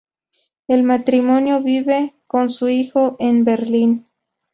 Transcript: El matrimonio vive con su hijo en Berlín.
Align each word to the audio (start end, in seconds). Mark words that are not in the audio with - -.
El 0.67 0.81
matrimonio 0.81 1.61
vive 1.61 2.15
con 2.25 2.49
su 2.49 2.69
hijo 2.69 3.17
en 3.19 3.45
Berlín. 3.45 4.07